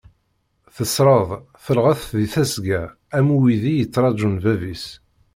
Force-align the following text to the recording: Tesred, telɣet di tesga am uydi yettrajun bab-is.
Tesred, 0.75 1.29
telɣet 1.63 2.03
di 2.17 2.27
tesga 2.33 2.81
am 3.17 3.27
uydi 3.37 3.73
yettrajun 3.75 4.35
bab-is. 4.43 4.85